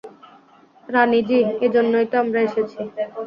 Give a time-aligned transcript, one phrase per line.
[0.87, 2.79] রানি-জি, এইজন্যই তো আমরা এসেছি।